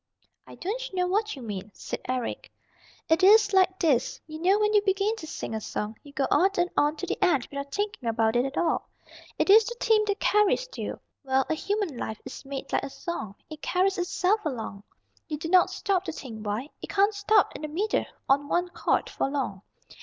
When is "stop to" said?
15.69-16.11